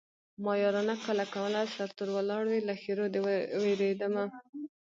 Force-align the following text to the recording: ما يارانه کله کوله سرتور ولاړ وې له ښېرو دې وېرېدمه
ما 0.43 0.53
يارانه 0.63 0.95
کله 1.05 1.23
کوله 1.35 1.59
سرتور 1.75 2.09
ولاړ 2.13 2.43
وې 2.47 2.59
له 2.67 2.73
ښېرو 2.81 3.05
دې 3.13 3.19
وېرېدمه 3.63 4.25